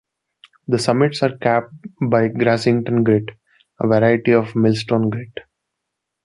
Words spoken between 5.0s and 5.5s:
Grit.